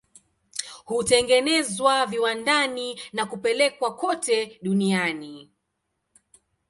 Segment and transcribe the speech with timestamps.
[0.85, 5.51] Hutengenezwa viwandani na kupelekwa kote duniani.